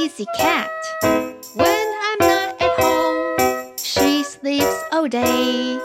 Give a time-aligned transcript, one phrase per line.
[0.00, 0.70] lazy cat.
[1.54, 5.78] When I'm not at home, she sleeps all day.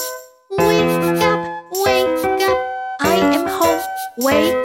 [0.51, 1.41] Wake up,
[1.83, 2.57] wake up,
[3.01, 3.81] I am home.
[4.19, 4.64] Wake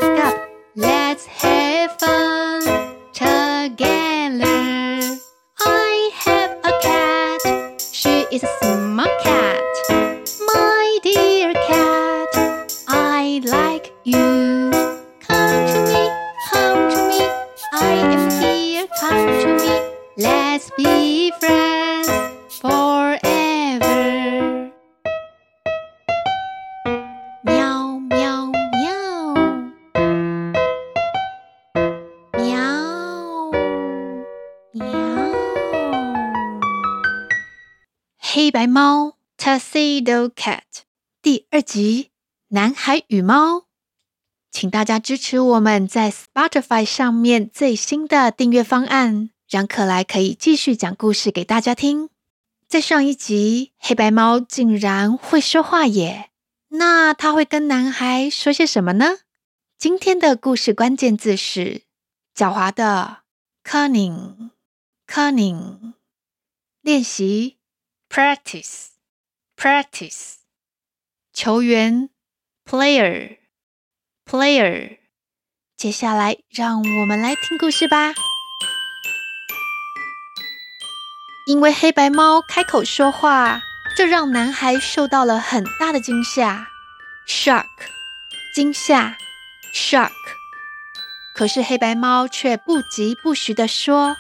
[38.51, 40.62] 黑白猫 Tuxedo Cat
[41.23, 42.10] 第二集：
[42.48, 43.66] 男孩与猫。
[44.51, 52.10] 请大家支持我们在 Spotify 上面最新的订阅方案，让可莱可以继续讲故事给大家听。
[52.66, 56.30] 在上一集，黑白猫竟然会说话耶！
[56.70, 59.18] 那他会跟男孩说些什么呢？
[59.79, 61.82] 今天的故事关键字是
[62.35, 63.18] 狡猾的
[63.62, 64.50] （cunning）。
[65.06, 65.92] cunning
[66.81, 67.59] 练习
[68.12, 68.89] practice
[69.56, 70.39] practice
[71.33, 72.11] 球员
[72.69, 73.39] player
[74.28, 74.99] player。
[75.77, 78.12] 接下来，让我们来听故事吧。
[81.47, 83.62] 因为黑白猫开口说话，
[83.97, 86.66] 这让男孩受到了很大的惊吓
[87.28, 87.66] ，shock，
[88.53, 89.16] 惊吓
[89.72, 90.11] ，shock。
[91.33, 94.16] 可是黑白猫却不疾不徐地说：“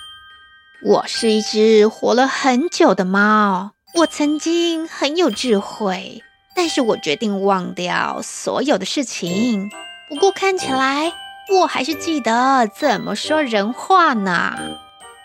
[0.80, 6.22] 我是一只活了很久的猫，我曾经很有智慧，
[6.54, 9.70] 但是我决定忘掉所有的事情。
[10.08, 11.12] 不过看起来
[11.60, 14.56] 我还是记得怎么说人话呢。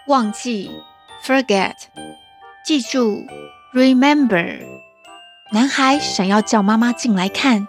[0.07, 0.71] 忘记
[1.23, 1.73] ，forget。”
[2.65, 3.23] 记住
[3.73, 4.59] ，remember。
[5.53, 7.67] 男孩想要叫妈妈进来看，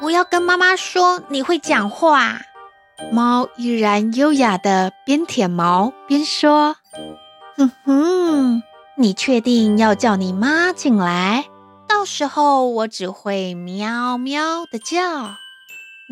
[0.00, 2.40] 我要跟妈妈说你会讲话。
[3.12, 6.76] 猫依然优雅的边舔毛边说
[7.56, 8.62] ：“哼哼，
[9.00, 11.46] 你确定要叫你妈进来？
[11.88, 15.36] 到时候我只会喵喵的叫。”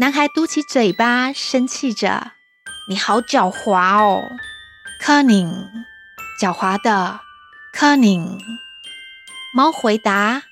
[0.01, 2.33] 男孩嘟起嘴巴，生气着
[2.89, 4.23] ：“你好狡猾哦
[5.05, 5.53] ，cunning，
[6.41, 7.21] 狡猾的。”
[7.77, 8.39] Cunning，
[9.55, 10.45] 猫回答：“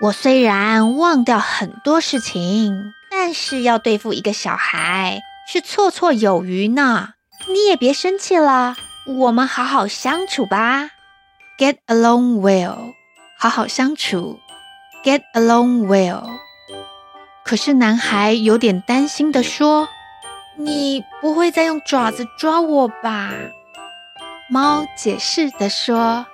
[0.00, 5.20] 我虽然忘掉很多事情，但是要对付一个小孩
[5.52, 7.10] 是绰绰有余呢。
[7.52, 8.76] 你也别生气了，
[9.06, 10.92] 我们好好相处吧。
[11.58, 12.92] Get along well，
[13.38, 14.38] 好好相处。
[15.04, 16.28] Get along well。
[17.44, 19.88] 可是男孩有点担心地说
[20.58, 23.32] ：‘你不会再用爪子抓我吧？’
[24.50, 26.26] 猫解释地说。”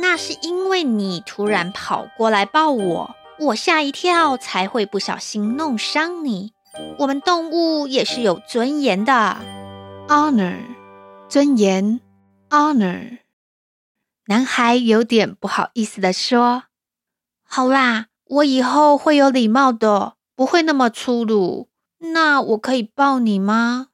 [0.00, 6.52] 那是因为你突然跑过来抱我，我吓一跳，才会不小心弄伤你。
[6.98, 9.36] 我们动物也是有尊严的
[10.08, 10.56] ，honor，
[11.28, 12.00] 尊严
[12.48, 13.18] ，honor。
[14.26, 16.64] 男孩有点不好意思地说
[17.42, 21.68] ：“好啦，我以后会有礼貌的，不会那么粗鲁。
[21.98, 23.88] 那我可以抱你吗？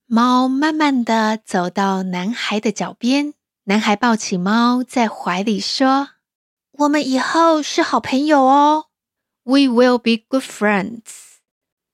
[0.07, 6.09] 猫慢慢地走到男孩的脚边，男孩抱起猫在怀里说
[6.79, 8.87] ：“我们以后是好朋友哦
[9.43, 11.01] ，We will be good friends。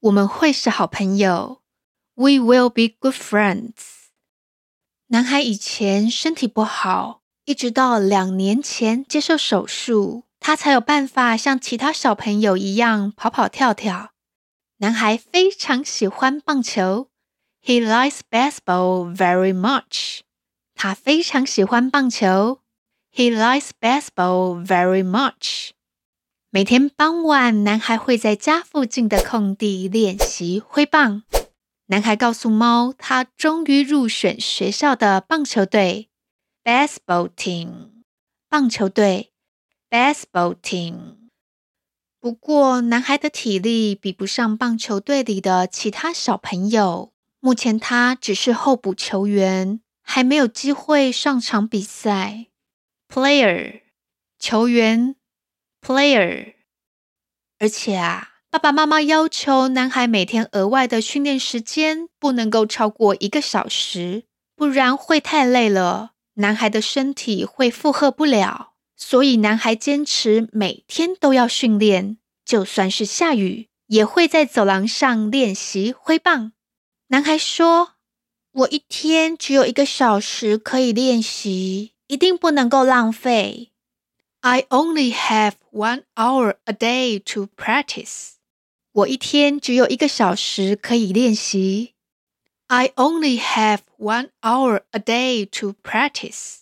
[0.02, 1.61] 我们会是好朋友
[2.22, 3.72] ，We will be good friends。”
[5.10, 14.12] 男孩以前身体不好，一直到两年前接受手术，他才有办法像其他小朋友一样跑跑跳跳。
[14.78, 17.10] 男孩非常喜欢棒球。
[17.64, 20.20] He likes baseball very much.
[20.76, 22.60] 他非常喜欢棒球。
[23.14, 25.72] He likes baseball very much.
[26.52, 31.24] 每天傍晚，男孩会在家附近的空地练习挥棒。
[31.88, 36.10] 男孩告诉猫，他终于入选学校的棒球队
[36.64, 38.04] （baseball team）。
[38.48, 39.34] 棒球队
[39.90, 41.18] （baseball team）。
[42.20, 47.12] 不过，男孩的体力比不上棒球队里的其他小朋友。
[47.40, 52.46] 目前他只是候补球员，还没有机会上场比赛。
[53.10, 53.82] Player，
[54.38, 55.16] 球员
[55.82, 56.54] ，Player。
[57.58, 64.24] 而且啊，爸爸妈妈要求男孩每天额外的训练时间不能够超过一个小时，
[64.58, 68.74] 不然会太累了，男孩的身体会负荷不了。
[68.98, 76.52] 所以男孩坚持每天都要训练，就算是下雨也会在走廊上练习挥棒。
[77.08, 77.94] 男孩说
[78.52, 83.72] ：“我一天只有一个小时可以练习，一定不能够浪费。”
[84.42, 88.32] I only have one hour a day to practice.
[88.94, 91.94] 我一天只有一个小时可以练习。
[92.68, 96.58] I only have one hour a day to practice.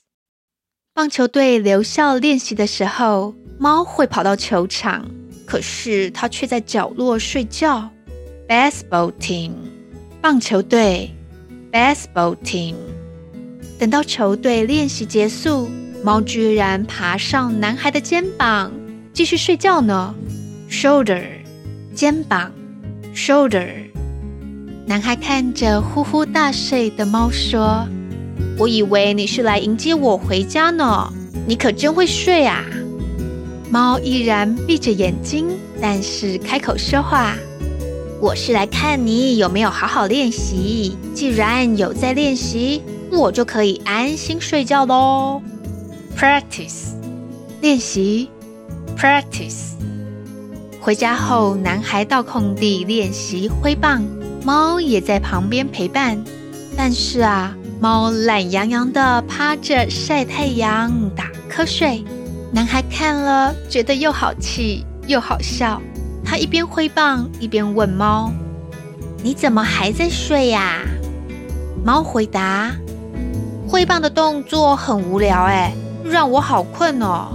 [0.94, 5.10] 棒球队留校练习的时候，猫会跑到球场，
[5.48, 7.90] 可是它却在角落睡觉。
[8.48, 9.54] Baseball team，
[10.22, 11.16] 棒球队。
[11.72, 12.76] Baseball team，
[13.80, 15.70] 等到球队练习结束。
[16.04, 18.72] 猫居然爬上男孩的肩膀，
[19.14, 20.16] 继续睡觉呢。
[20.70, 21.39] Shoulder，
[22.00, 22.50] 肩膀。
[23.14, 23.68] Shoulder。
[24.86, 27.86] 男孩看着呼呼大睡的猫说
[28.58, 31.12] ：“我以为你是来迎接我回家呢，
[31.46, 32.64] 你可真会睡啊。”
[33.70, 35.50] 猫依然闭着眼睛，
[35.82, 37.36] 但是开口说话
[38.22, 40.96] ：“我是来看你有没有好好练习。
[41.14, 42.82] 既然有在练习，
[43.12, 45.42] 我就可以安心睡觉喽。”
[46.18, 46.94] Practice，
[47.60, 48.30] 练习。
[48.98, 49.74] Practice。
[50.82, 54.02] 回家后，男孩到空地练习挥棒，
[54.44, 56.18] 猫也在旁边陪伴。
[56.78, 62.04] 但是啊，猫懒洋洋地趴着晒太阳打瞌睡。
[62.52, 65.82] 男孩看了，觉得又好气又好笑。
[66.24, 68.32] 他一边挥棒一边问猫
[69.22, 70.80] ：“你怎么还在睡呀？”
[71.84, 72.72] 猫回答
[73.68, 77.28] ：“挥棒的动作很无聊，哎。”让我好困哦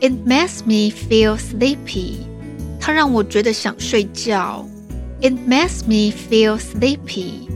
[0.00, 2.16] ，It makes me feel sleepy。
[2.86, 4.64] 它让我觉得想睡觉
[5.20, 7.48] ，It makes me feel sleepy。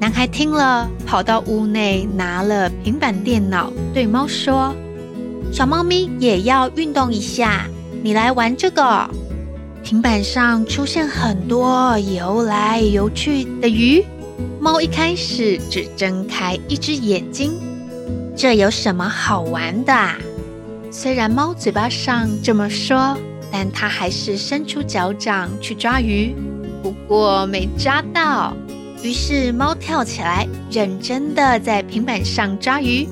[0.00, 4.74] 男孩听了，跑到屋内拿了平板电脑，对猫说
[5.54, 7.68] ：“小猫咪也要运动一下，
[8.02, 9.08] 你来玩这个。”
[9.84, 14.04] 平板上出现很多游来游去的鱼，
[14.58, 17.52] 猫一开始只睁开一只眼睛。
[18.34, 19.94] 这有什么好玩的？
[20.90, 23.16] 虽然猫嘴巴上这么说，
[23.56, 26.34] 但他还是伸出脚掌去抓鱼，
[26.82, 28.52] 不过没抓到。
[29.00, 33.06] 于是猫跳起来，认真的在平板上抓鱼。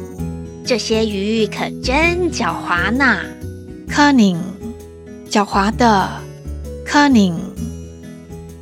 [0.67, 3.21] 这些鱼可真狡猾呢
[3.89, 4.39] ，cunning，
[5.31, 6.11] 狡猾的
[6.85, 7.37] ，cunning。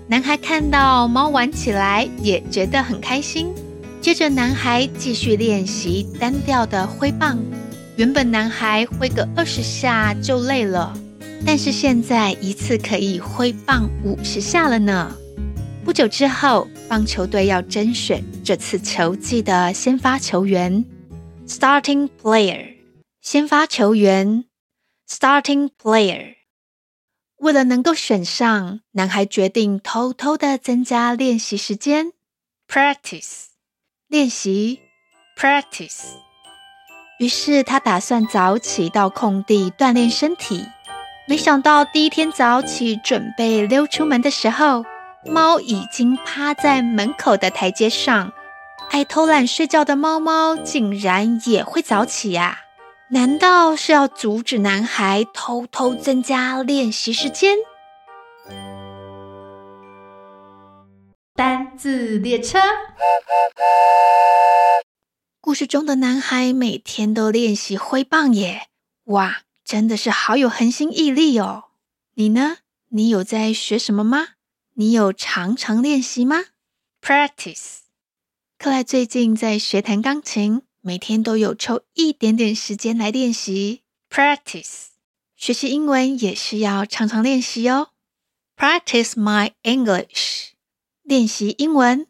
[0.07, 3.49] 男孩看到猫玩起来，也觉得很开心。
[4.03, 7.39] 接着，男孩继续练习单调的挥棒。
[7.97, 10.93] 原本男孩挥个二十下就累了，
[11.45, 15.17] 但是现在一次可以挥棒五十下了呢。
[15.85, 20.85] 不久之后，棒球队要甄选这次球季的先发球员
[21.47, 22.77] （starting player）。
[23.21, 24.45] 先发球员
[25.09, 26.37] （starting player）。
[27.39, 32.13] 为了能够选上，男孩决定偷偷的增加练习时间
[32.69, 33.47] （practice）。
[34.07, 34.81] 练习
[35.37, 36.03] ，practice。
[37.19, 40.67] 于是他打算早起到空地锻炼身体。
[41.31, 44.85] 没想到第一天早起准备溜出门的时候，
[45.25, 48.33] 猫已经趴在门口的台阶上。
[48.91, 52.59] 爱偷懒睡觉的猫猫竟然也会早起呀？
[53.13, 57.57] 难道是要阻止男孩偷偷增加练习时间？
[61.37, 62.59] 单字列车。
[65.41, 68.63] 故事中的男孩每天都练习挥棒耶！
[69.05, 71.67] 哇，真的是好有恒心毅力哦！
[72.15, 72.57] 你呢？
[72.89, 74.31] 你有在学什么吗？
[74.75, 76.47] 你有常常练习吗
[77.01, 77.83] ？Practice。
[78.59, 83.83] 克莱最近在学弹钢琴，每天都有抽一点点时间来练习。
[84.11, 84.87] Practice。
[85.37, 87.91] 学习英文也是要常常练习哦。
[88.57, 90.49] Practice my English。
[91.05, 92.09] 练习英文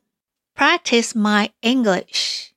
[0.56, 2.52] ，Practice my English。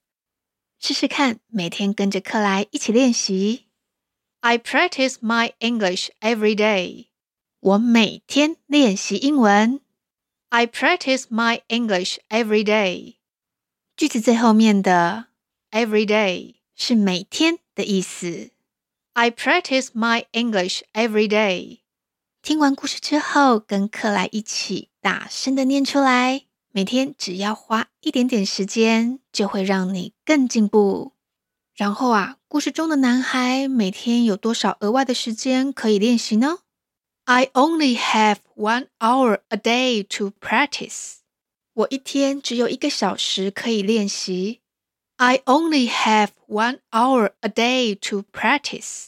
[0.79, 3.65] 试试看，每天跟着克莱一起练习。
[4.45, 7.05] I practice my English every day。
[7.61, 9.79] 我每天练习英文。
[10.49, 13.15] I practice my English every day。
[13.95, 15.27] 句子最后面的
[15.71, 18.51] every day 是每天的意思。
[19.13, 21.79] I practice my English every day。
[22.41, 26.43] 听完故事之后，跟克莱一起大声的念出来。
[26.73, 31.13] 每天只要花一点点时间，就会让你更进步。
[31.75, 36.59] 然后啊，故事中的男孩每天有多少额外的时间可以练习呢
[37.25, 41.15] ？I only have one hour a day to practice。
[41.73, 44.59] 我一天只有一个小时可以练习。
[45.17, 49.07] I only have one hour a day to practice。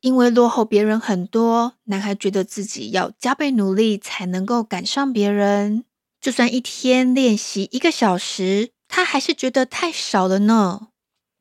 [0.00, 5.84] 因为落后别人很多，男孩觉得自己要加倍努力才能够赶上别人。
[6.20, 10.88] 就算一天练习一个小时，他还是觉得太少了呢。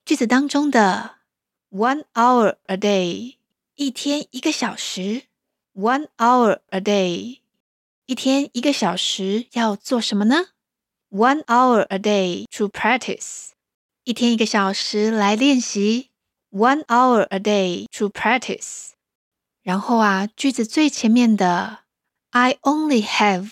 [0.08, 1.18] 句子当中的
[1.70, 3.36] one hour a day，
[3.76, 5.24] 一天一个小时
[5.76, 7.40] ，one hour a day，
[8.06, 10.46] 一天一个小时要做什么呢
[11.10, 13.50] ？one hour a day to practice，
[14.06, 16.10] 一天一个小时来练习。
[16.52, 18.92] One hour a day to practice。
[19.62, 21.80] 然后啊，句子最前面的
[22.30, 23.52] I only have，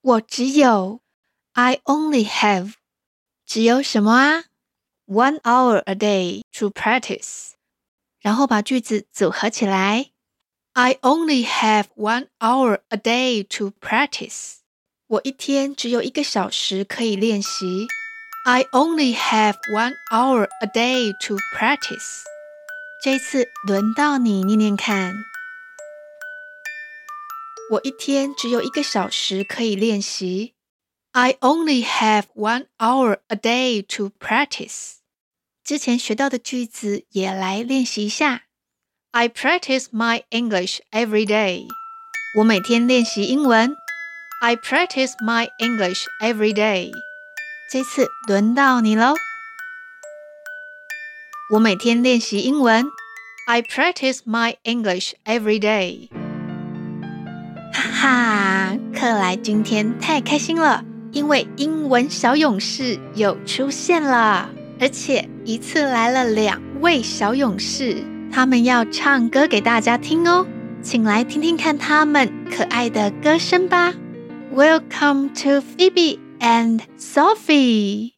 [0.00, 1.00] 我只有
[1.54, 2.74] I only have，
[3.44, 4.44] 只有什么啊
[5.07, 7.51] ？One hour a day to practice。
[8.21, 10.11] 然后把句子组合起来，
[10.73, 14.59] I only have one hour a day to practice。
[15.07, 17.87] 我一天只有一个小时可以练习。
[18.45, 22.23] I only have one hour a day to practice。
[23.03, 25.13] 这次轮到你念念看。
[27.71, 30.55] 我一天只有一个小时可以练习。
[31.11, 34.96] I only have one hour a day to practice。
[35.68, 38.44] 之前学到的句子也来练习一下。
[39.10, 41.66] I practice my English every day。
[42.38, 43.76] 我每天练习英文。
[44.40, 46.90] I practice my English every day。
[47.70, 49.12] 这次轮到你喽。
[51.52, 52.86] 我每天练习英文。
[53.46, 56.08] I practice my English every day。
[57.74, 60.82] 哈哈，克莱今天太开心了，
[61.12, 64.48] 因为英文小勇士又出现了，
[64.80, 70.46] 而且一次来了两位小勇士，他们要唱歌给大家听哦，
[70.82, 73.92] 请来听听看他们可爱的歌声吧。
[74.54, 78.14] Welcome to Phoebe and Sophie.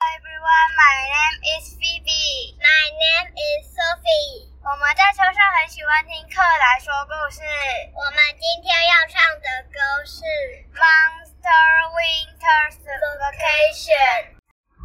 [0.00, 2.56] Everyone, my name is Phoebe.
[2.56, 4.48] My name is Sophie.
[4.64, 7.44] 我们在车上很喜欢听克莱说故事。
[7.92, 10.24] 我们今天要唱的歌是
[10.80, 12.80] 《Monster Winter's
[13.20, 14.16] Vacation》。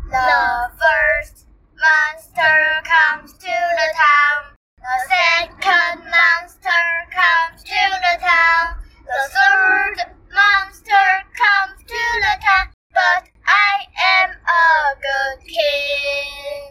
[0.09, 4.55] The first monster comes to the town.
[4.79, 8.77] The second monster comes to the town.
[9.03, 12.67] The third monster comes to the town.
[12.93, 13.83] But I
[14.23, 16.66] am a good king.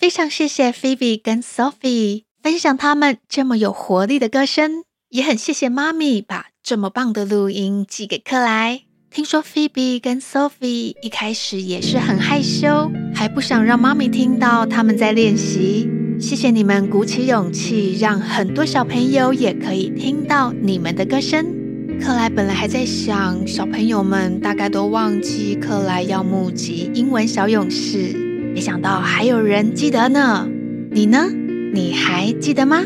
[0.00, 8.80] 非常谢谢 Phoebe 跟 Sophie 分享他们这么有活力的歌声，也很谢谢妈咪把这么棒的录音寄给克莱。
[9.10, 15.86] 听说 Phoebe 跟 Sophie 一开始也是很害羞，还不想让妈咪听到他们在练习。
[16.18, 21.44] 谢谢你们鼓起勇气，让很多小朋友也可以听到你们的歌声。
[22.00, 30.48] 克莱本来还在想，小朋友们大概都忘记克莱要募集英文小勇士，没想到还有人记得呢。
[30.92, 31.28] 你呢？
[31.72, 32.82] 你还记得吗？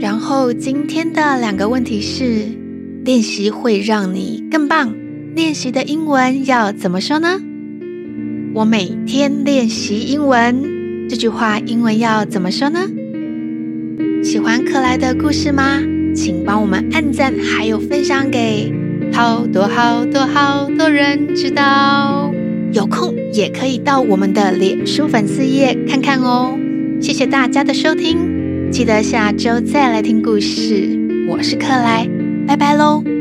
[0.00, 2.46] 然后今天的两个问题是：
[3.04, 4.94] 练习会让你更棒，
[5.34, 7.38] 练习的英文要怎么说呢？
[8.54, 12.80] 我每天练习英文，这句话英文要怎么说呢？
[14.24, 15.82] 喜欢克莱的故事吗？
[16.14, 18.72] 请帮我们按赞，还有分享给
[19.12, 22.25] 好多好多好多人知道。
[22.72, 26.58] 有空也可以到我们的脸书粉丝页看看哦。
[27.00, 31.26] 谢谢大家的收听，记得下周再来听故事。
[31.28, 32.08] 我是克莱，
[32.46, 33.15] 拜拜喽。